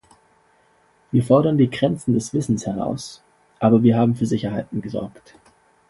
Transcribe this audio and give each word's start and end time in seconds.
Wir 1.11 1.23
fordern 1.23 1.59
die 1.59 1.69
Grenzen 1.69 2.15
des 2.15 2.33
Wissens 2.33 2.65
heraus, 2.65 3.21
aber 3.59 3.83
wir 3.83 3.97
haben 3.97 4.15
für 4.15 4.25
Sicherheiten 4.25 4.81
gesorgt. 4.81 5.35